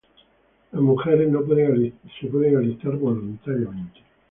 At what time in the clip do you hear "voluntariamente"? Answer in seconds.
2.97-3.99